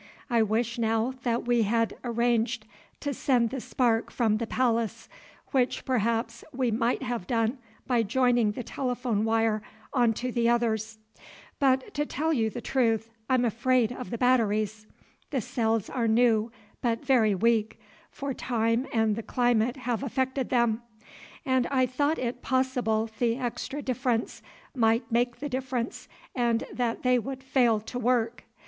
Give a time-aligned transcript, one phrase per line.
[0.31, 2.65] I wish now that we had arranged
[3.01, 5.07] to send the spark from the palace,
[5.51, 9.61] which perhaps we might have done by joining the telephone wire
[9.93, 10.97] on to the others.
[11.59, 14.87] But, to tell you the truth, I'm afraid of the batteries.
[15.29, 17.79] The cells are new but very weak,
[18.09, 20.81] for time and the climate have affected them,
[21.45, 24.41] and I thought it possible the extra distance
[24.73, 28.45] might make the difference and that they would fail to work.